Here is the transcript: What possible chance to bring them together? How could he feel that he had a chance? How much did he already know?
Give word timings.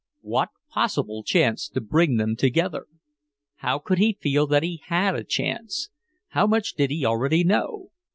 What 0.21 0.49
possible 0.71 1.21
chance 1.21 1.69
to 1.69 1.79
bring 1.79 2.17
them 2.17 2.35
together? 2.35 2.87
How 3.57 3.77
could 3.77 3.99
he 3.99 4.17
feel 4.19 4.47
that 4.47 4.63
he 4.63 4.81
had 4.87 5.13
a 5.15 5.23
chance? 5.23 5.89
How 6.29 6.47
much 6.47 6.73
did 6.73 6.89
he 6.89 7.05
already 7.05 7.43
know? 7.43 7.91